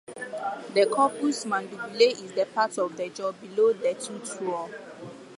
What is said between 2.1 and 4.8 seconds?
is the part of the jaw below the tooth row.